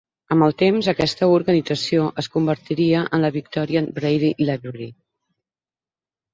[0.35, 4.93] Amb el temps, aquesta organització es convertiria en la "Victorian Braille Library".